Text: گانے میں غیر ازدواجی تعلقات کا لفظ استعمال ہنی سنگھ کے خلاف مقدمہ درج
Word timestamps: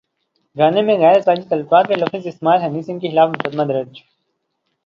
گانے 0.55 0.81
میں 0.81 0.95
غیر 0.97 1.17
ازدواجی 1.17 1.47
تعلقات 1.49 1.85
کا 1.87 1.95
لفظ 1.95 2.25
استعمال 2.27 2.61
ہنی 2.61 2.81
سنگھ 2.83 3.01
کے 3.01 3.09
خلاف 3.11 3.29
مقدمہ 3.29 3.63
درج 3.63 4.01